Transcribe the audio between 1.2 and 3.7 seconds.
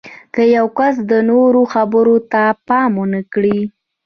نورو خبرو ته پام ونه کړي